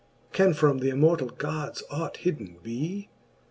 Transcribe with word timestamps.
Can 0.33 0.55
from 0.55 0.79
th'immortall 0.79 1.37
Gods 1.37 1.83
ought 1.91 2.17
hidden 2.17 2.55
bee 2.63 3.07